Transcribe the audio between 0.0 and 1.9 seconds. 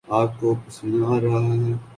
آپ کو پسینہ آرہا ہے